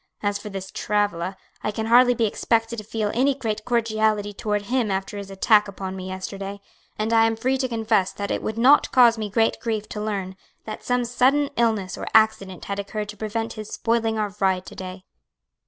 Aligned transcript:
"As 0.23 0.39
for 0.39 0.49
this 0.49 0.71
Travilla, 0.71 1.37
I 1.63 1.69
can 1.69 1.85
hardly 1.85 2.15
be 2.15 2.25
expected 2.25 2.77
to 2.77 2.83
feel 2.83 3.11
any 3.13 3.35
great 3.35 3.63
cordiality 3.65 4.33
toward 4.33 4.63
him 4.63 4.89
after 4.89 5.15
his 5.15 5.29
attack 5.29 5.67
upon 5.67 5.95
me 5.95 6.07
yesterday; 6.07 6.59
and 6.97 7.13
I 7.13 7.25
am 7.27 7.35
free 7.35 7.55
to 7.59 7.67
confess 7.67 8.11
that 8.13 8.31
it 8.31 8.41
would 8.41 8.57
not 8.57 8.91
cause 8.91 9.19
me 9.19 9.29
great 9.29 9.59
grief 9.59 9.87
to 9.89 10.01
learn 10.01 10.37
that 10.65 10.83
some 10.83 11.05
sudden 11.05 11.51
illness 11.55 11.99
or 11.99 12.07
accident 12.15 12.65
had 12.65 12.79
occurred 12.79 13.09
to 13.09 13.17
prevent 13.17 13.53
his 13.53 13.69
spoiling 13.69 14.17
our 14.17 14.33
ride 14.39 14.65
to 14.65 14.75
day." 14.75 15.03